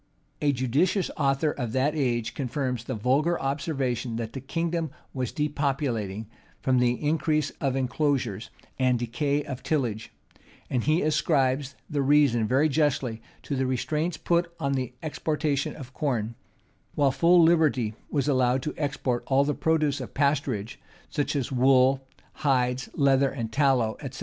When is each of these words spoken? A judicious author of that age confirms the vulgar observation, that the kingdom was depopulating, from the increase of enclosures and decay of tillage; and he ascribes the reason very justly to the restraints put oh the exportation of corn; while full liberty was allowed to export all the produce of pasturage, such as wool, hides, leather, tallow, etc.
A 0.41 0.51
judicious 0.51 1.11
author 1.15 1.51
of 1.51 1.73
that 1.73 1.93
age 1.95 2.33
confirms 2.33 2.83
the 2.85 2.95
vulgar 2.95 3.39
observation, 3.39 4.15
that 4.15 4.33
the 4.33 4.41
kingdom 4.41 4.89
was 5.13 5.31
depopulating, 5.31 6.25
from 6.59 6.79
the 6.79 6.93
increase 6.93 7.51
of 7.61 7.75
enclosures 7.75 8.49
and 8.79 8.97
decay 8.97 9.43
of 9.43 9.61
tillage; 9.61 10.11
and 10.71 10.85
he 10.85 11.03
ascribes 11.03 11.75
the 11.87 12.01
reason 12.01 12.47
very 12.47 12.67
justly 12.67 13.21
to 13.43 13.55
the 13.55 13.67
restraints 13.67 14.17
put 14.17 14.51
oh 14.59 14.71
the 14.71 14.93
exportation 15.03 15.75
of 15.75 15.93
corn; 15.93 16.33
while 16.95 17.11
full 17.11 17.43
liberty 17.43 17.93
was 18.09 18.27
allowed 18.27 18.63
to 18.63 18.73
export 18.77 19.23
all 19.27 19.43
the 19.43 19.53
produce 19.53 20.01
of 20.01 20.15
pasturage, 20.15 20.77
such 21.11 21.35
as 21.35 21.51
wool, 21.51 22.07
hides, 22.33 22.89
leather, 22.95 23.29
tallow, 23.51 23.95
etc. 23.99 24.19